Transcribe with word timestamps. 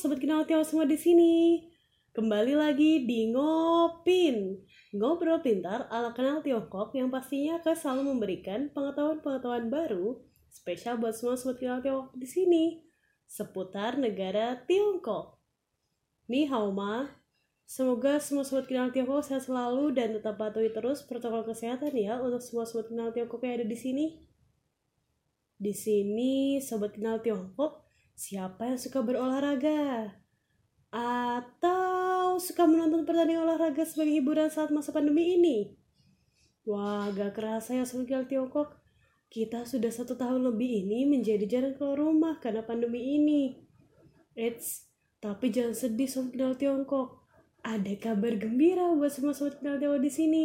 Sobat 0.00 0.16
semua 0.64 0.88
di 0.88 0.96
sini. 0.96 1.60
Kembali 2.16 2.56
lagi 2.56 3.04
di 3.04 3.28
Ngopin. 3.32 4.60
Ngobrol 4.96 5.44
pintar 5.44 5.88
ala 5.92 6.16
kenal 6.16 6.40
Tiongkok 6.40 6.96
yang 6.96 7.12
pastinya 7.12 7.60
akan 7.60 7.76
selalu 7.76 8.02
memberikan 8.16 8.72
pengetahuan-pengetahuan 8.72 9.68
baru 9.68 10.20
spesial 10.50 10.96
buat 10.96 11.12
semua 11.12 11.36
sobat 11.36 11.60
kenal 11.60 11.84
Tiongkok 11.84 12.16
di 12.16 12.24
sini 12.26 12.64
seputar 13.30 13.94
negara 13.94 14.58
Tiongkok. 14.66 15.38
Nihao 16.26 16.74
ma. 16.74 17.06
Semoga 17.70 18.18
semua 18.18 18.42
sobat 18.42 18.66
kenal 18.66 18.90
Tiongkok 18.90 19.22
sehat 19.22 19.46
selalu 19.46 19.94
dan 19.94 20.10
tetap 20.18 20.34
patuhi 20.34 20.74
terus 20.74 21.06
protokol 21.06 21.46
kesehatan 21.46 21.94
ya 21.94 22.18
untuk 22.18 22.42
semua 22.42 22.66
sobat 22.66 22.90
kenal 22.90 23.14
Tiongkok 23.14 23.46
yang 23.46 23.62
ada 23.62 23.66
di 23.70 23.78
sini. 23.78 24.06
Di 25.54 25.70
sini 25.70 26.58
sobat 26.58 26.98
kenal 26.98 27.22
Tiongkok 27.22 27.86
Siapa 28.20 28.68
yang 28.68 28.76
suka 28.76 29.00
berolahraga? 29.00 30.12
Atau 30.92 32.36
suka 32.36 32.68
menonton 32.68 33.08
pertandingan 33.08 33.48
olahraga 33.48 33.80
sebagai 33.88 34.20
hiburan 34.20 34.52
saat 34.52 34.68
masa 34.68 34.92
pandemi 34.92 35.40
ini? 35.40 35.72
Wah, 36.68 37.08
gak 37.16 37.32
kerasa 37.32 37.80
ya 37.80 37.88
sobat 37.88 38.28
Tiongkok. 38.28 38.76
Kita 39.30 39.62
sudah 39.62 39.94
satu 39.94 40.18
tahun 40.18 40.42
lebih 40.42 40.82
ini 40.82 41.06
menjadi 41.06 41.46
jarang 41.46 41.78
keluar 41.78 42.02
rumah 42.02 42.42
karena 42.42 42.66
pandemi 42.66 43.14
ini. 43.14 43.62
Eits, 44.34 44.90
tapi 45.22 45.54
jangan 45.54 45.70
sedih 45.70 46.10
sobat 46.10 46.34
kenal 46.34 46.58
Tiongkok. 46.58 47.22
Ada 47.62 47.94
kabar 47.94 48.34
gembira 48.34 48.90
buat 48.98 49.14
semua 49.14 49.30
sobat 49.30 49.62
kenal 49.62 49.78
Tiongkok 49.78 50.02
di 50.02 50.10
sini. 50.10 50.44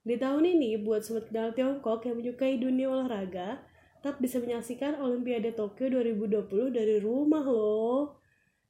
Di 0.00 0.16
tahun 0.16 0.48
ini, 0.48 0.80
buat 0.80 1.04
sobat 1.04 1.28
kenal 1.28 1.52
Tiongkok 1.52 2.08
yang 2.08 2.16
menyukai 2.16 2.56
dunia 2.56 2.88
olahraga, 2.88 3.60
tetap 4.00 4.16
bisa 4.16 4.40
menyaksikan 4.40 4.96
Olimpiade 4.96 5.52
Tokyo 5.52 5.92
2020 5.92 6.72
dari 6.72 7.04
rumah 7.04 7.44
loh. 7.44 8.16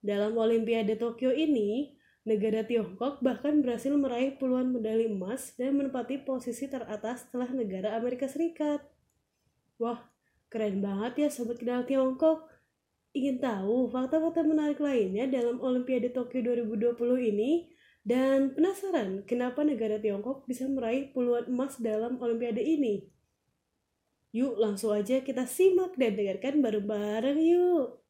Dalam 0.03 0.35
Olimpiade 0.35 0.99
Tokyo 0.99 1.31
ini, 1.31 1.95
negara 2.27 2.67
Tiongkok 2.67 3.23
bahkan 3.23 3.63
berhasil 3.63 3.95
meraih 3.95 4.35
puluhan 4.43 4.75
medali 4.75 5.07
emas 5.07 5.55
dan 5.55 5.79
menempati 5.79 6.27
posisi 6.27 6.67
teratas 6.67 7.31
setelah 7.31 7.55
negara 7.55 7.95
Amerika 7.95 8.27
Serikat. 8.27 8.83
Wah, 9.81 9.97
keren 10.53 10.85
banget 10.85 11.25
ya 11.25 11.29
sobat 11.33 11.57
kenal 11.57 11.89
Tiongkok. 11.89 12.53
Ingin 13.17 13.41
tahu 13.41 13.89
fakta-fakta 13.89 14.45
menarik 14.45 14.77
lainnya 14.77 15.25
dalam 15.25 15.57
Olimpiade 15.57 16.13
Tokyo 16.13 16.45
2020 16.45 17.01
ini? 17.33 17.73
Dan 18.05 18.53
penasaran 18.53 19.25
kenapa 19.25 19.65
negara 19.65 19.97
Tiongkok 19.97 20.45
bisa 20.45 20.69
meraih 20.69 21.09
puluhan 21.17 21.49
emas 21.49 21.81
dalam 21.81 22.21
Olimpiade 22.21 22.61
ini? 22.61 23.09
Yuk 24.37 24.61
langsung 24.61 24.93
aja 24.93 25.25
kita 25.25 25.49
simak 25.49 25.97
dan 25.97 26.15
dengarkan 26.15 26.61
bareng-bareng 26.61 27.41
yuk. 27.41 28.05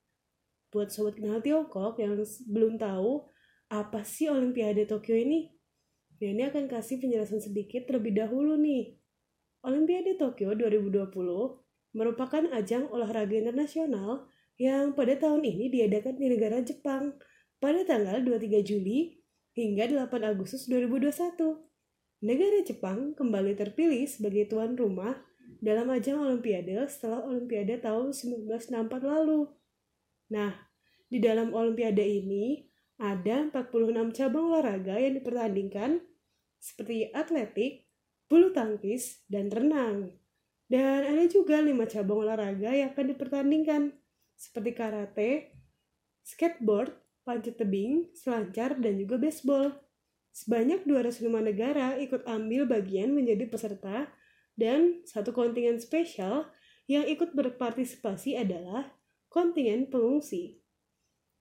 Buat 0.74 0.90
sobat 0.90 1.22
kenal 1.22 1.38
Tiongkok 1.38 2.02
yang 2.02 2.18
belum 2.50 2.82
tahu 2.82 3.30
apa 3.70 4.02
sih 4.02 4.26
Olimpiade 4.26 4.90
Tokyo 4.90 5.14
ini? 5.14 5.54
Ya 6.18 6.34
ini 6.34 6.44
akan 6.50 6.66
kasih 6.66 6.98
penjelasan 6.98 7.40
sedikit 7.40 7.86
terlebih 7.86 8.12
dahulu 8.20 8.58
nih. 8.58 8.99
Olimpiade 9.60 10.16
Tokyo 10.16 10.56
2020 10.56 11.12
merupakan 11.92 12.44
ajang 12.56 12.88
olahraga 12.88 13.36
internasional 13.36 14.24
yang 14.56 14.96
pada 14.96 15.20
tahun 15.20 15.44
ini 15.44 15.68
diadakan 15.68 16.16
di 16.16 16.26
negara 16.32 16.64
Jepang 16.64 17.20
pada 17.60 17.84
tanggal 17.84 18.24
23 18.24 18.64
Juli 18.64 19.20
hingga 19.52 19.84
8 19.84 20.08
Agustus 20.24 20.64
2021. 20.64 21.60
Negara 22.24 22.58
Jepang 22.64 23.12
kembali 23.12 23.52
terpilih 23.52 24.08
sebagai 24.08 24.48
tuan 24.48 24.80
rumah 24.80 25.20
dalam 25.60 25.92
ajang 25.92 26.24
Olimpiade 26.24 26.80
setelah 26.88 27.28
Olimpiade 27.28 27.84
tahun 27.84 28.16
1964 28.16 28.80
lalu. 29.04 29.44
Nah, 30.32 30.56
di 31.12 31.20
dalam 31.20 31.52
Olimpiade 31.52 32.04
ini 32.04 32.64
ada 32.96 33.44
46 33.52 34.16
cabang 34.16 34.56
olahraga 34.56 34.96
yang 34.96 35.20
dipertandingkan 35.20 36.00
seperti 36.60 37.12
atletik, 37.12 37.89
bulu 38.30 38.54
tangkis, 38.54 39.26
dan 39.26 39.50
renang. 39.50 40.14
Dan 40.70 41.02
ada 41.02 41.26
juga 41.26 41.58
5 41.58 41.74
cabang 41.90 42.30
olahraga 42.30 42.70
yang 42.70 42.94
akan 42.94 43.10
dipertandingkan 43.10 43.82
seperti 44.38 44.70
karate, 44.70 45.30
skateboard, 46.22 46.94
panjat 47.26 47.58
tebing, 47.58 48.14
selancar, 48.14 48.78
dan 48.78 48.96
juga 49.02 49.18
baseball. 49.18 49.74
Sebanyak 50.30 50.86
205 50.86 51.26
negara 51.42 51.98
ikut 51.98 52.22
ambil 52.22 52.70
bagian 52.70 53.10
menjadi 53.10 53.50
peserta 53.50 54.06
dan 54.54 55.02
satu 55.02 55.34
kontingen 55.34 55.82
spesial 55.82 56.46
yang 56.86 57.02
ikut 57.02 57.34
berpartisipasi 57.34 58.38
adalah 58.38 58.94
kontingen 59.26 59.90
pengungsi. 59.90 60.62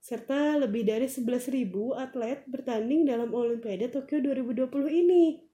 Serta 0.01 0.57
lebih 0.57 0.89
dari 0.89 1.05
11.000 1.05 1.69
atlet 2.01 2.41
bertanding 2.49 3.05
dalam 3.05 3.29
Olimpiade 3.29 3.94
Tokyo 3.94 4.25
2020 4.25 4.89
ini. 4.89 5.48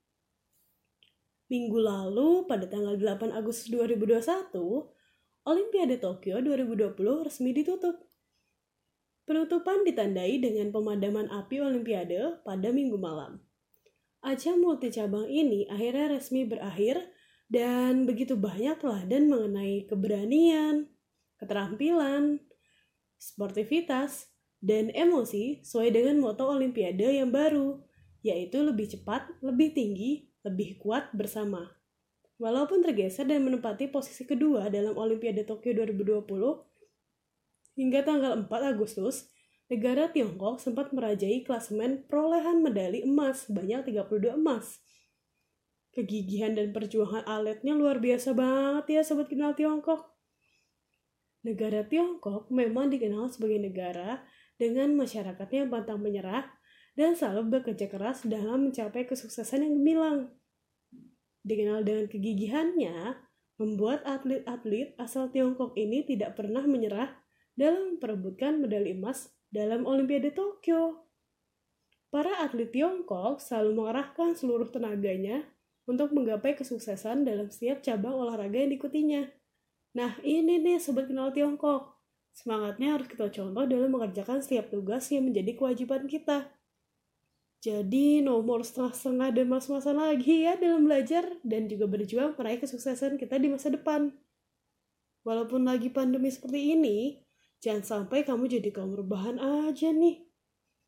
Minggu 1.46 1.78
lalu, 1.78 2.50
pada 2.50 2.66
tanggal 2.66 2.98
8 2.98 3.30
Agustus 3.30 3.70
2021, 3.70 4.50
Olimpiade 5.46 6.02
Tokyo 6.02 6.42
2020 6.42 6.98
resmi 7.22 7.54
ditutup. 7.54 8.02
Penutupan 9.30 9.86
ditandai 9.86 10.42
dengan 10.42 10.74
pemadaman 10.74 11.30
api 11.30 11.62
Olimpiade 11.62 12.42
pada 12.42 12.74
minggu 12.74 12.98
malam. 12.98 13.38
Ajang 14.26 14.58
multi 14.58 14.90
cabang 14.90 15.30
ini 15.30 15.70
akhirnya 15.70 16.18
resmi 16.18 16.50
berakhir 16.50 17.14
dan 17.46 18.10
begitu 18.10 18.34
banyak 18.34 18.82
teladan 18.82 19.30
mengenai 19.30 19.86
keberanian, 19.86 20.90
keterampilan, 21.38 22.42
sportivitas, 23.22 24.34
dan 24.66 24.90
emosi 24.90 25.62
sesuai 25.62 25.94
dengan 25.94 26.26
moto 26.26 26.50
Olimpiade 26.50 27.22
yang 27.22 27.30
baru, 27.30 27.86
yaitu 28.26 28.66
lebih 28.66 28.90
cepat, 28.90 29.30
lebih 29.46 29.78
tinggi, 29.78 30.26
lebih 30.46 30.78
kuat 30.78 31.10
bersama. 31.18 31.74
Walaupun 32.38 32.86
tergeser 32.86 33.26
dan 33.26 33.42
menempati 33.42 33.90
posisi 33.90 34.30
kedua 34.30 34.70
dalam 34.70 34.94
Olimpiade 34.94 35.42
Tokyo 35.44 35.74
2020, 35.74 37.82
hingga 37.82 38.06
tanggal 38.06 38.46
4 38.46 38.72
Agustus, 38.72 39.34
negara 39.68 40.14
Tiongkok 40.14 40.62
sempat 40.62 40.94
merajai 40.94 41.42
klasemen 41.42 42.06
perolehan 42.06 42.62
medali 42.62 43.02
emas 43.02 43.50
banyak 43.50 43.90
32 43.90 44.38
emas 44.38 44.86
kegigihan 45.96 46.52
dan 46.52 46.76
perjuangan 46.76 47.24
atletnya 47.24 47.72
luar 47.72 48.04
biasa 48.04 48.36
banget 48.36 49.00
ya 49.00 49.02
sobat 49.02 49.32
kenal 49.32 49.56
Tiongkok. 49.56 50.12
Negara 51.48 51.88
Tiongkok 51.88 52.52
memang 52.52 52.92
dikenal 52.92 53.32
sebagai 53.32 53.64
negara 53.64 54.20
dengan 54.60 54.92
masyarakatnya 55.00 55.66
yang 55.66 55.72
pantang 55.72 56.04
menyerah 56.04 56.44
dan 56.96 57.14
selalu 57.14 57.60
bekerja 57.60 57.92
keras 57.92 58.24
dalam 58.24 58.72
mencapai 58.72 59.04
kesuksesan 59.04 59.68
yang 59.68 59.74
gemilang. 59.78 60.20
Dikenal 61.46 61.86
dengan 61.86 62.10
kegigihannya, 62.10 63.20
membuat 63.60 64.04
atlet-atlet 64.04 64.96
asal 65.00 65.32
Tiongkok 65.32 65.76
ini 65.80 66.04
tidak 66.04 66.36
pernah 66.36 66.64
menyerah 66.68 67.16
dalam 67.56 67.96
memperebutkan 67.96 68.60
medali 68.60 68.96
emas 68.96 69.32
dalam 69.48 69.88
Olimpiade 69.88 70.36
Tokyo. 70.36 71.08
Para 72.12 72.44
atlet 72.44 72.72
Tiongkok 72.72 73.44
selalu 73.44 73.84
mengarahkan 73.84 74.36
seluruh 74.36 74.72
tenaganya 74.72 75.44
untuk 75.88 76.12
menggapai 76.16 76.56
kesuksesan 76.56 77.28
dalam 77.28 77.52
setiap 77.52 77.84
cabang 77.84 78.16
olahraga 78.16 78.56
yang 78.56 78.72
diikutinya. 78.72 79.28
Nah, 79.96 80.16
ini 80.24 80.60
nih 80.60 80.80
sobat 80.80 81.08
kenal 81.08 81.32
Tiongkok. 81.32 81.96
Semangatnya 82.36 83.00
harus 83.00 83.08
kita 83.08 83.32
contoh 83.32 83.64
dalam 83.64 83.96
mengerjakan 83.96 84.44
setiap 84.44 84.68
tugas 84.68 85.08
yang 85.08 85.32
menjadi 85.32 85.56
kewajiban 85.56 86.04
kita. 86.08 86.55
Jadi, 87.66 88.22
nomor 88.22 88.62
setengah-setengah 88.62 89.34
dan 89.34 89.50
mas-masan 89.50 89.98
lagi 89.98 90.46
ya 90.46 90.54
dalam 90.54 90.86
belajar 90.86 91.26
dan 91.42 91.66
juga 91.66 91.90
berjuang 91.90 92.38
meraih 92.38 92.62
kesuksesan 92.62 93.18
kita 93.18 93.42
di 93.42 93.50
masa 93.50 93.74
depan. 93.74 94.14
Walaupun 95.26 95.66
lagi 95.66 95.90
pandemi 95.90 96.30
seperti 96.30 96.78
ini, 96.78 97.18
jangan 97.66 98.06
sampai 98.06 98.22
kamu 98.22 98.62
jadi 98.62 98.70
kaum 98.70 98.94
rebahan 98.94 99.42
aja 99.42 99.90
nih. 99.90 100.22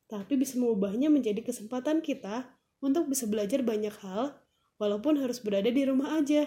Tapi 0.06 0.38
bisa 0.38 0.54
mengubahnya 0.54 1.10
menjadi 1.10 1.42
kesempatan 1.42 1.98
kita 1.98 2.46
untuk 2.78 3.10
bisa 3.10 3.26
belajar 3.26 3.66
banyak 3.66 3.98
hal 3.98 4.38
walaupun 4.78 5.18
harus 5.18 5.42
berada 5.42 5.74
di 5.74 5.82
rumah 5.82 6.14
aja. 6.14 6.46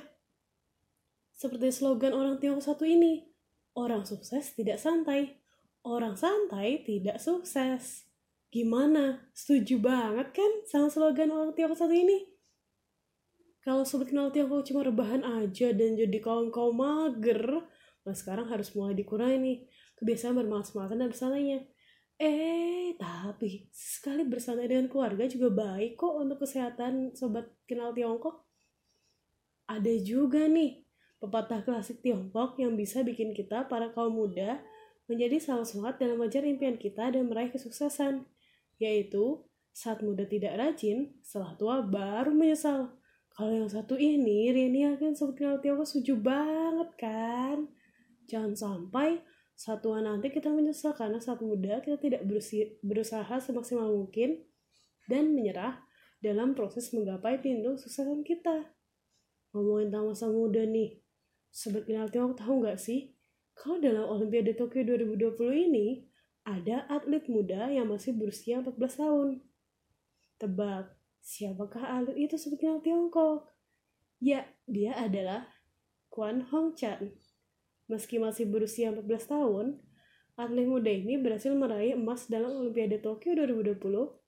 Seperti 1.35 1.75
slogan 1.75 2.15
orang 2.15 2.39
Tiongkok 2.39 2.63
satu 2.63 2.87
ini, 2.87 3.27
orang 3.75 4.07
sukses 4.07 4.55
tidak 4.55 4.79
santai, 4.79 5.43
orang 5.83 6.15
santai 6.15 6.87
tidak 6.87 7.19
sukses. 7.19 8.10
Gimana? 8.51 9.31
Setuju 9.31 9.79
banget 9.79 10.35
kan 10.35 10.51
sama 10.67 10.91
slogan 10.91 11.31
orang 11.31 11.55
Tiongkok 11.55 11.79
satu 11.79 11.95
ini? 11.95 12.27
Kalau 13.63 13.87
sobat 13.87 14.11
kenal 14.11 14.27
Tiongkok 14.27 14.67
cuma 14.67 14.83
rebahan 14.83 15.23
aja 15.23 15.71
dan 15.71 15.95
jadi 15.95 16.19
kaum-kaum 16.19 16.75
mager, 16.75 17.63
nah 18.03 18.11
sekarang 18.11 18.51
harus 18.51 18.75
mulai 18.75 18.91
dikurangi 18.91 19.39
nih 19.39 19.57
kebiasaan 19.95 20.35
bermalas-malasan 20.35 20.99
dan 20.99 21.07
bersananya. 21.07 21.59
Eh, 22.19 22.93
tapi 22.99 23.71
sekali 23.71 24.27
bersantai 24.27 24.67
dengan 24.67 24.91
keluarga 24.91 25.25
juga 25.31 25.47
baik 25.47 25.95
kok 25.95 26.13
untuk 26.19 26.43
kesehatan 26.43 27.15
sobat 27.15 27.47
kenal 27.63 27.95
Tiongkok. 27.95 28.43
Ada 29.71 29.95
juga 30.03 30.51
nih 30.51 30.83
pepatah 31.23 31.63
klasik 31.63 32.03
Tiongkok 32.03 32.59
yang 32.59 32.75
bisa 32.75 32.99
bikin 33.05 33.31
kita 33.31 33.69
para 33.71 33.93
kaum 33.95 34.11
muda 34.11 34.59
menjadi 35.05 35.37
salah 35.37 35.63
semangat 35.63 36.03
dalam 36.03 36.19
mengejar 36.19 36.43
impian 36.43 36.75
kita 36.75 37.13
dan 37.13 37.29
meraih 37.29 37.53
kesuksesan, 37.53 38.25
yaitu 38.81 39.45
saat 39.69 40.01
muda 40.01 40.25
tidak 40.25 40.57
rajin, 40.57 41.13
setelah 41.21 41.53
tua 41.55 41.75
baru 41.85 42.33
menyesal. 42.33 42.97
Kalau 43.31 43.53
yang 43.53 43.71
satu 43.71 43.95
ini, 43.95 44.51
Rini 44.51 44.83
yakin 44.83 45.15
kenal 45.15 45.61
Tiongkok 45.63 45.87
setuju 45.87 46.19
banget 46.19 46.89
kan? 46.99 47.57
Jangan 48.27 48.53
sampai 48.57 49.23
satuan 49.55 50.03
nanti 50.03 50.33
kita 50.33 50.51
menyesal 50.51 50.91
karena 50.97 51.21
saat 51.21 51.39
muda 51.39 51.79
kita 51.79 52.01
tidak 52.01 52.27
berusaha 52.83 53.35
semaksimal 53.39 53.87
mungkin 53.87 54.43
dan 55.07 55.31
menyerah 55.31 55.79
dalam 56.19 56.57
proses 56.57 56.91
menggapai 56.91 57.39
pintu 57.39 57.79
kesuksesan 57.79 58.27
kita. 58.27 58.67
Ngomongin 59.55 59.93
tentang 59.93 60.11
masa 60.11 60.27
muda 60.27 60.63
nih, 60.67 60.99
Sobat 61.51 61.87
Kenal 61.87 62.11
Tiongkok 62.11 62.43
tahu 62.43 62.53
nggak 62.63 62.79
sih? 62.79 63.15
Kalau 63.55 63.79
dalam 63.79 64.07
Olimpiade 64.07 64.55
Tokyo 64.55 64.83
2020 64.83 65.67
ini, 65.71 65.87
ada 66.51 66.83
atlet 66.91 67.23
muda 67.31 67.71
yang 67.71 67.87
masih 67.87 68.11
berusia 68.11 68.59
14 68.59 68.75
tahun. 68.99 69.29
Tebak, 70.35 70.91
siapakah 71.23 72.03
atlet 72.03 72.27
itu 72.27 72.35
Kenal 72.59 72.83
Tiongkok? 72.83 73.47
Ya, 74.19 74.43
dia 74.67 74.91
adalah 74.99 75.47
Kwan 76.11 76.43
Hong 76.51 76.75
Chan. 76.75 77.15
Meski 77.87 78.19
masih 78.19 78.51
berusia 78.51 78.91
14 78.91 79.31
tahun, 79.31 79.79
atlet 80.35 80.67
muda 80.67 80.91
ini 80.91 81.15
berhasil 81.15 81.55
meraih 81.55 81.95
emas 81.95 82.27
dalam 82.27 82.51
Olimpiade 82.51 82.99
Tokyo 82.99 83.31
2020 83.33 84.21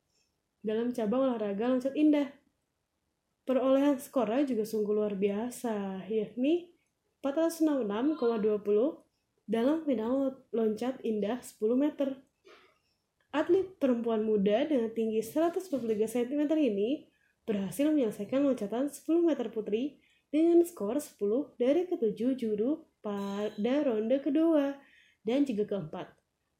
dalam 0.63 0.95
cabang 0.95 1.27
olahraga 1.27 1.67
loncat 1.67 1.93
indah. 1.93 2.31
Perolehan 3.43 3.99
skornya 3.99 4.47
juga 4.47 4.63
sungguh 4.63 4.95
luar 4.95 5.19
biasa, 5.19 6.07
yakni 6.07 6.71
466,20 7.19 9.03
dalam 9.43 9.83
final 9.83 10.39
loncat 10.55 10.99
indah 11.03 11.39
10 11.43 11.59
meter. 11.75 12.19
Atlet 13.33 13.65
perempuan 13.81 14.21
muda 14.21 14.63
dengan 14.69 14.93
tinggi 14.93 15.19
143 15.19 16.05
cm 16.05 16.41
ini 16.53 17.09
berhasil 17.43 17.89
menyelesaikan 17.89 18.45
loncatan 18.45 18.87
10 18.87 19.03
meter 19.25 19.49
putri 19.49 19.99
dengan 20.29 20.61
skor 20.63 21.01
10 21.01 21.57
dari 21.59 21.89
ketujuh 21.89 22.37
juru 22.37 22.85
pada 23.03 23.83
ronde 23.83 24.21
kedua 24.23 24.77
dan 25.27 25.43
juga 25.43 25.65
keempat. 25.75 26.07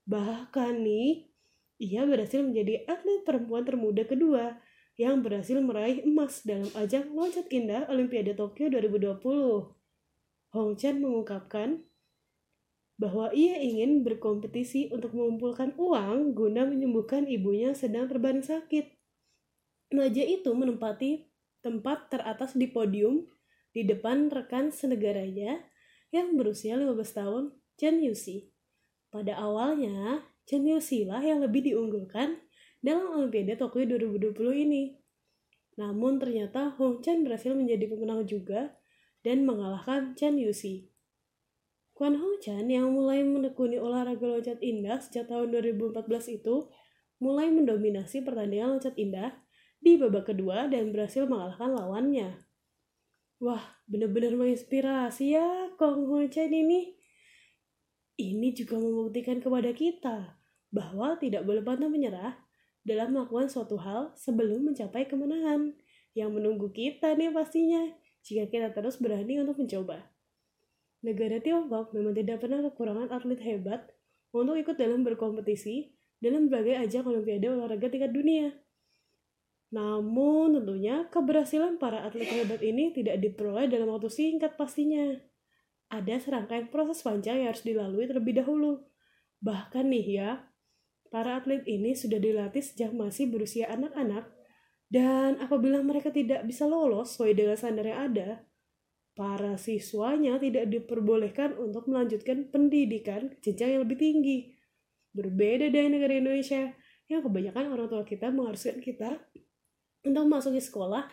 Bahkan 0.03 0.83
nih, 0.83 1.31
ia 1.79 2.03
berhasil 2.03 2.43
menjadi 2.43 2.83
atlet 2.89 3.23
perempuan 3.23 3.63
termuda 3.63 4.03
kedua 4.03 4.59
yang 4.99 5.25
berhasil 5.25 5.57
meraih 5.57 6.05
emas 6.05 6.45
dalam 6.45 6.69
ajang 6.77 7.09
loncat 7.15 7.49
indah 7.49 7.89
Olimpiade 7.89 8.37
Tokyo 8.37 8.69
2020. 8.69 10.53
Hong 10.53 10.73
Chen 10.77 11.01
mengungkapkan 11.01 11.81
bahwa 13.03 13.35
ia 13.35 13.59
ingin 13.59 14.07
berkompetisi 14.07 14.87
untuk 14.95 15.11
mengumpulkan 15.11 15.75
uang 15.75 16.31
guna 16.31 16.63
menyembuhkan 16.63 17.27
ibunya 17.27 17.75
sedang 17.75 18.07
terbaring 18.07 18.47
sakit. 18.47 18.95
Raja 19.91 20.23
itu 20.23 20.47
menempati 20.55 21.27
tempat 21.59 22.07
teratas 22.07 22.55
di 22.55 22.71
podium 22.71 23.27
di 23.75 23.83
depan 23.83 24.31
rekan 24.31 24.71
senegaranya 24.71 25.59
yang 26.15 26.39
berusia 26.39 26.79
15 26.79 26.95
tahun, 27.11 27.43
Chen 27.75 27.99
Yuxi. 27.99 28.47
Pada 29.11 29.35
awalnya, 29.35 30.23
Chen 30.47 30.63
Yuxi 30.63 31.03
lah 31.03 31.19
yang 31.19 31.43
lebih 31.43 31.67
diunggulkan 31.67 32.39
dalam 32.79 33.19
Olimpiade 33.19 33.59
Tokyo 33.59 33.83
2020 33.83 34.63
ini. 34.63 34.95
Namun 35.75 36.23
ternyata 36.23 36.71
Hong 36.79 37.03
Chen 37.03 37.27
berhasil 37.27 37.51
menjadi 37.51 37.91
pemenang 37.91 38.23
juga 38.23 38.79
dan 39.27 39.43
mengalahkan 39.43 40.15
Chen 40.15 40.39
Yuxi. 40.39 40.92
Kwan 41.93 42.17
Hong 42.17 42.41
Chen 42.41 42.65
yang 42.73 42.89
mulai 42.89 43.21
menekuni 43.21 43.77
olahraga 43.77 44.25
loncat 44.25 44.57
indah 44.65 44.97
sejak 44.97 45.29
tahun 45.29 45.53
2014 45.53 46.41
itu 46.41 46.65
mulai 47.21 47.53
mendominasi 47.53 48.25
pertandingan 48.25 48.77
loncat 48.77 48.97
indah 48.97 49.37
di 49.77 50.01
babak 50.01 50.33
kedua 50.33 50.65
dan 50.73 50.89
berhasil 50.89 51.29
mengalahkan 51.29 51.69
lawannya. 51.69 52.49
Wah, 53.37 53.61
benar-benar 53.85 54.33
menginspirasi 54.33 55.37
ya 55.37 55.69
Kong 55.77 56.09
Ho 56.09 56.17
Chen 56.31 56.49
ini. 56.49 56.97
Ini 58.17 58.53
juga 58.57 58.81
membuktikan 58.81 59.37
kepada 59.43 59.69
kita 59.73 60.39
bahwa 60.73 61.19
tidak 61.21 61.45
boleh 61.45 61.61
pantang 61.61 61.93
menyerah 61.93 62.41
dalam 62.81 63.13
melakukan 63.13 63.51
suatu 63.51 63.77
hal 63.77 64.15
sebelum 64.17 64.71
mencapai 64.71 65.05
kemenangan 65.05 65.75
yang 66.17 66.33
menunggu 66.33 66.69
kita 66.73 67.13
nih 67.13 67.29
pastinya 67.33 67.85
jika 68.23 68.49
kita 68.49 68.69
terus 68.73 68.97
berani 68.97 69.41
untuk 69.41 69.59
mencoba. 69.59 70.12
Negara 71.03 71.37
Tiongkok 71.43 71.91
memang 71.91 72.15
tidak 72.15 72.39
pernah 72.39 72.63
kekurangan 72.63 73.11
atlet 73.11 73.39
hebat 73.43 73.91
untuk 74.31 74.55
ikut 74.55 74.79
dalam 74.79 75.03
berkompetisi 75.03 75.91
dalam 76.23 76.47
berbagai 76.47 76.87
ajang 76.87 77.11
olimpiade 77.11 77.51
olahraga 77.51 77.91
tingkat 77.91 78.15
dunia. 78.15 78.55
Namun 79.75 80.55
tentunya 80.55 81.03
keberhasilan 81.11 81.75
para 81.75 82.07
atlet 82.07 82.31
hebat 82.31 82.63
ini 82.63 82.95
tidak 82.95 83.19
diperoleh 83.19 83.67
dalam 83.67 83.91
waktu 83.91 84.07
singkat 84.07 84.55
pastinya. 84.55 85.19
Ada 85.91 86.23
serangkaian 86.23 86.71
proses 86.71 87.03
panjang 87.03 87.43
yang 87.43 87.51
harus 87.51 87.67
dilalui 87.67 88.07
terlebih 88.07 88.39
dahulu. 88.39 88.87
Bahkan 89.43 89.91
nih 89.91 90.07
ya, 90.23 90.31
para 91.11 91.43
atlet 91.43 91.67
ini 91.67 91.91
sudah 91.93 92.17
dilatih 92.17 92.63
sejak 92.63 92.95
masih 92.95 93.27
berusia 93.27 93.67
anak-anak 93.67 94.31
dan 94.93 95.41
apabila 95.41 95.81
mereka 95.81 96.13
tidak 96.13 96.45
bisa 96.45 96.69
lolos 96.69 97.17
sesuai 97.17 97.33
dengan 97.33 97.57
standar 97.57 97.85
yang 97.89 97.99
ada, 98.13 98.29
para 99.13 99.57
siswanya 99.61 100.41
tidak 100.41 100.69
diperbolehkan 100.69 101.57
untuk 101.61 101.85
melanjutkan 101.85 102.49
pendidikan 102.49 103.33
jenjang 103.45 103.77
yang 103.77 103.81
lebih 103.85 103.97
tinggi. 104.01 104.37
Berbeda 105.13 105.69
dari 105.69 105.89
negara 105.93 106.17
Indonesia, 106.17 106.73
yang 107.05 107.21
kebanyakan 107.21 107.69
orang 107.69 107.87
tua 107.89 108.01
kita 108.01 108.33
mengharuskan 108.33 108.81
kita 108.81 109.21
untuk 110.03 110.23
memasuki 110.25 110.59
sekolah 110.59 111.05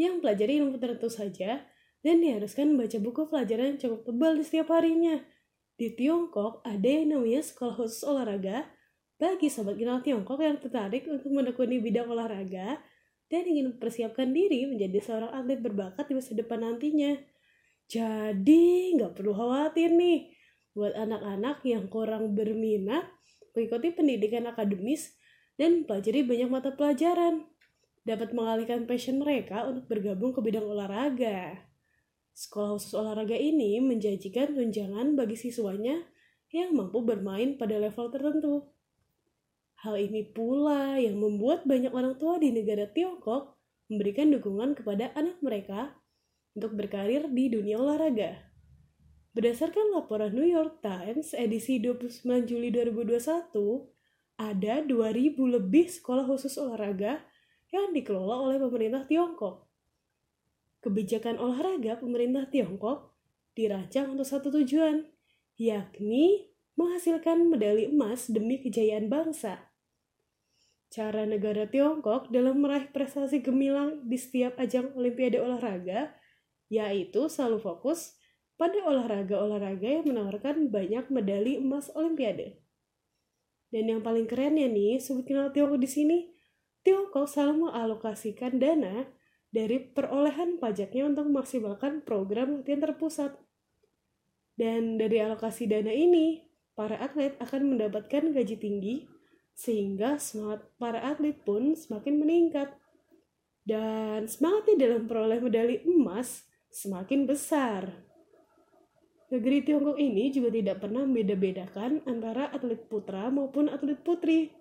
yang 0.00 0.24
pelajari 0.24 0.64
ilmu 0.64 0.80
tertentu 0.80 1.12
saja 1.12 1.60
dan 2.02 2.14
diharuskan 2.18 2.72
membaca 2.74 2.98
buku 2.98 3.22
pelajaran 3.28 3.76
yang 3.76 3.78
cukup 3.78 4.00
tebal 4.08 4.32
di 4.34 4.44
setiap 4.48 4.68
harinya. 4.72 5.20
Di 5.76 5.92
Tiongkok 5.92 6.64
ada 6.64 6.88
yang 6.88 7.16
namanya 7.16 7.42
sekolah 7.44 7.74
khusus 7.76 8.02
olahraga 8.06 8.66
bagi 9.20 9.52
sobat 9.52 9.78
kenal 9.78 10.02
Tiongkok 10.02 10.40
yang 10.42 10.58
tertarik 10.58 11.06
untuk 11.06 11.30
menekuni 11.30 11.78
bidang 11.78 12.10
olahraga 12.10 12.82
dan 13.30 13.42
ingin 13.48 13.76
mempersiapkan 13.76 14.28
diri 14.34 14.68
menjadi 14.68 14.98
seorang 15.00 15.32
atlet 15.32 15.60
berbakat 15.62 16.04
di 16.10 16.14
masa 16.18 16.32
depan 16.34 16.60
nantinya. 16.60 17.31
Jadi 17.92 18.96
nggak 18.96 19.20
perlu 19.20 19.36
khawatir 19.36 19.92
nih 19.92 20.32
buat 20.72 20.96
anak-anak 20.96 21.60
yang 21.68 21.92
kurang 21.92 22.32
berminat 22.32 23.04
mengikuti 23.52 23.92
pendidikan 23.92 24.48
akademis 24.48 25.12
dan 25.60 25.84
pelajari 25.84 26.24
banyak 26.24 26.48
mata 26.48 26.72
pelajaran 26.72 27.44
dapat 28.08 28.32
mengalihkan 28.32 28.88
passion 28.88 29.20
mereka 29.20 29.68
untuk 29.68 29.92
bergabung 29.92 30.32
ke 30.32 30.40
bidang 30.40 30.64
olahraga. 30.64 31.68
Sekolah 32.32 32.80
khusus 32.80 32.96
olahraga 32.96 33.36
ini 33.36 33.76
menjanjikan 33.84 34.56
tunjangan 34.56 35.12
bagi 35.12 35.36
siswanya 35.36 36.00
yang 36.48 36.72
mampu 36.72 37.04
bermain 37.04 37.60
pada 37.60 37.76
level 37.76 38.08
tertentu. 38.08 38.72
Hal 39.84 40.00
ini 40.00 40.32
pula 40.32 40.96
yang 40.96 41.20
membuat 41.20 41.68
banyak 41.68 41.92
orang 41.92 42.16
tua 42.16 42.40
di 42.40 42.56
negara 42.56 42.88
Tiongkok 42.88 43.60
memberikan 43.92 44.32
dukungan 44.32 44.80
kepada 44.80 45.12
anak 45.12 45.44
mereka 45.44 45.92
untuk 46.52 46.76
berkarir 46.76 47.28
di 47.32 47.48
dunia 47.48 47.80
olahraga. 47.80 48.52
Berdasarkan 49.32 49.96
laporan 49.96 50.36
New 50.36 50.44
York 50.44 50.84
Times 50.84 51.32
edisi 51.32 51.80
29 51.80 52.44
Juli 52.44 52.68
2021, 52.68 53.56
ada 54.36 54.74
2000 54.84 55.56
lebih 55.56 55.88
sekolah 55.88 56.28
khusus 56.28 56.60
olahraga 56.60 57.24
yang 57.72 57.96
dikelola 57.96 58.52
oleh 58.52 58.58
pemerintah 58.60 59.08
Tiongkok. 59.08 59.64
Kebijakan 60.84 61.40
olahraga 61.40 61.96
pemerintah 61.96 62.44
Tiongkok 62.52 63.16
dirancang 63.56 64.12
untuk 64.12 64.28
satu 64.28 64.52
tujuan, 64.52 65.08
yakni 65.56 66.52
menghasilkan 66.76 67.48
medali 67.48 67.88
emas 67.88 68.28
demi 68.28 68.60
kejayaan 68.60 69.08
bangsa. 69.08 69.72
Cara 70.92 71.24
negara 71.24 71.64
Tiongkok 71.64 72.28
dalam 72.28 72.60
meraih 72.60 72.92
prestasi 72.92 73.40
gemilang 73.40 74.04
di 74.04 74.20
setiap 74.20 74.60
ajang 74.60 74.92
olimpiade 74.92 75.40
olahraga 75.40 76.12
yaitu 76.72 77.28
selalu 77.28 77.60
fokus 77.60 78.16
pada 78.56 78.80
olahraga-olahraga 78.80 80.00
yang 80.00 80.08
menawarkan 80.08 80.72
banyak 80.72 81.04
medali 81.12 81.60
emas 81.60 81.92
olimpiade. 81.92 82.64
Dan 83.68 83.92
yang 83.92 84.00
paling 84.00 84.24
kerennya 84.24 84.72
nih, 84.72 84.96
sebut 84.96 85.28
kenal 85.28 85.52
Tiongkok 85.52 85.80
di 85.80 85.88
sini, 85.88 86.18
Tiongkok 86.80 87.28
selalu 87.28 87.68
mengalokasikan 87.68 88.56
dana 88.56 89.04
dari 89.52 89.80
perolehan 89.80 90.56
pajaknya 90.56 91.12
untuk 91.12 91.28
memaksimalkan 91.28 92.04
program 92.08 92.64
latihan 92.64 92.80
terpusat. 92.88 93.36
Dan 94.56 94.96
dari 94.96 95.20
alokasi 95.20 95.68
dana 95.68 95.92
ini, 95.92 96.40
para 96.72 96.96
atlet 97.00 97.36
akan 97.40 97.76
mendapatkan 97.76 98.32
gaji 98.32 98.56
tinggi 98.56 98.96
sehingga 99.52 100.16
semangat 100.16 100.64
para 100.80 101.04
atlet 101.04 101.36
pun 101.44 101.76
semakin 101.76 102.16
meningkat. 102.16 102.72
Dan 103.62 104.28
semangatnya 104.28 104.88
dalam 104.88 105.08
peroleh 105.08 105.38
medali 105.38 105.76
emas 105.84 106.51
semakin 106.72 107.28
besar. 107.28 107.92
Negeri 109.28 109.64
Tiongkok 109.64 109.96
ini 110.00 110.32
juga 110.32 110.52
tidak 110.52 110.84
pernah 110.84 111.04
membeda-bedakan 111.04 112.04
antara 112.08 112.48
atlet 112.52 112.80
putra 112.88 113.28
maupun 113.28 113.68
atlet 113.68 114.00
putri. 114.00 114.52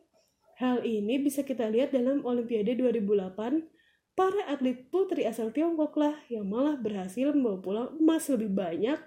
Hal 0.60 0.84
ini 0.84 1.20
bisa 1.20 1.44
kita 1.44 1.68
lihat 1.72 1.96
dalam 1.96 2.24
Olimpiade 2.24 2.76
2008, 2.76 3.68
para 4.16 4.42
atlet 4.48 4.88
putri 4.92 5.28
asal 5.28 5.52
Tiongkok 5.52 5.96
lah 6.00 6.16
yang 6.32 6.48
malah 6.48 6.80
berhasil 6.80 7.32
membawa 7.36 7.60
pulang 7.60 7.90
emas 8.00 8.28
lebih 8.32 8.52
banyak 8.52 9.00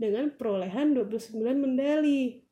dengan 0.00 0.32
perolehan 0.36 0.96
29 0.96 1.36
medali. 1.56 2.44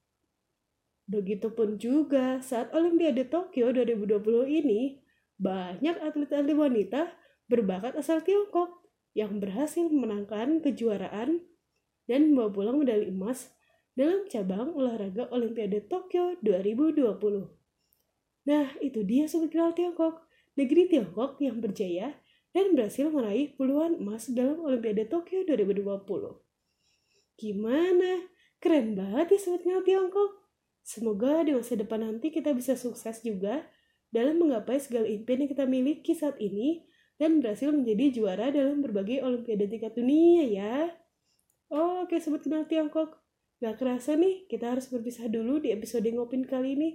Begitupun 1.09 1.81
juga 1.81 2.45
saat 2.45 2.69
Olimpiade 2.77 3.29
Tokyo 3.33 3.73
2020 3.73 4.45
ini, 4.45 5.01
banyak 5.41 5.97
atlet-atlet 6.05 6.53
wanita 6.53 7.17
berbakat 7.49 7.97
asal 7.97 8.21
Tiongkok 8.21 8.88
yang 9.19 9.43
berhasil 9.43 9.91
memenangkan 9.91 10.63
kejuaraan 10.63 11.43
dan 12.07 12.21
membawa 12.31 12.55
pulang 12.55 12.77
medali 12.79 13.11
emas 13.11 13.51
dalam 13.99 14.31
cabang 14.31 14.79
olahraga 14.79 15.27
Olimpiade 15.35 15.83
Tokyo 15.91 16.39
2020. 16.47 17.19
Nah, 18.47 18.71
itu 18.79 19.03
dia 19.03 19.27
Sobat 19.27 19.51
Kenal 19.51 19.75
Tiongkok, 19.75 20.23
negeri 20.55 20.87
Tiongkok 20.87 21.43
yang 21.43 21.59
berjaya 21.59 22.15
dan 22.55 22.79
berhasil 22.79 23.11
meraih 23.11 23.59
puluhan 23.59 23.99
emas 23.99 24.31
dalam 24.31 24.63
Olimpiade 24.63 25.11
Tokyo 25.11 25.43
2020. 25.43 26.39
Gimana? 27.35 28.31
Keren 28.63 28.95
banget 28.95 29.35
ya 29.35 29.39
Sobat 29.43 29.67
Kenal 29.67 29.83
Tiongkok. 29.83 30.47
Semoga 30.87 31.43
di 31.43 31.59
masa 31.59 31.75
depan 31.75 32.07
nanti 32.07 32.31
kita 32.31 32.55
bisa 32.55 32.79
sukses 32.79 33.21
juga 33.27 33.67
dalam 34.15 34.41
menggapai 34.41 34.79
segala 34.79 35.11
impian 35.11 35.45
yang 35.45 35.51
kita 35.51 35.67
miliki 35.67 36.15
saat 36.15 36.39
ini 36.39 36.87
dan 37.19 37.43
berhasil 37.43 37.69
menjadi 37.75 38.15
juara 38.15 38.49
dalam 38.55 38.81
berbagai 38.81 39.21
olimpiade 39.27 39.67
tingkat 39.67 39.93
dunia 39.99 40.47
ya. 40.47 40.77
Oh, 41.69 42.07
oke 42.07 42.17
sobat 42.23 42.47
kenal 42.47 42.65
Tiongkok. 42.65 43.19
Gak 43.59 43.83
kerasa 43.83 44.15
nih, 44.15 44.47
kita 44.47 44.73
harus 44.73 44.87
berpisah 44.87 45.27
dulu 45.27 45.59
di 45.59 45.75
episode 45.75 46.07
ngopin 46.07 46.47
kali 46.47 46.79
ini. 46.79 46.91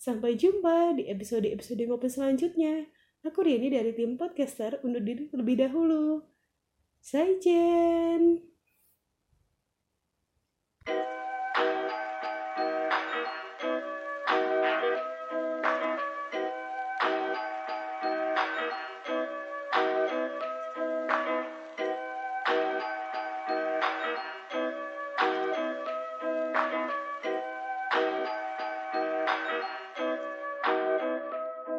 Sampai 0.00 0.36
jumpa 0.36 0.96
di 0.96 1.08
episode-episode 1.12 1.84
ngopin 1.88 2.08
selanjutnya. 2.08 2.88
Aku 3.24 3.44
Riani 3.44 3.68
dari 3.68 3.92
tim 3.92 4.16
podcaster 4.16 4.80
undur 4.80 5.04
diri 5.04 5.28
terlebih 5.28 5.60
dahulu. 5.60 6.24
Jen. 7.04 8.55